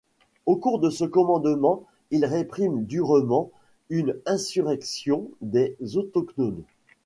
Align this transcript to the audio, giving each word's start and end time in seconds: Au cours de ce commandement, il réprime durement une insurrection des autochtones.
Au 0.47 0.55
cours 0.55 0.79
de 0.79 0.89
ce 0.89 1.05
commandement, 1.05 1.83
il 2.09 2.25
réprime 2.25 2.85
durement 2.85 3.51
une 3.91 4.17
insurrection 4.25 5.29
des 5.41 5.77
autochtones. 5.95 6.63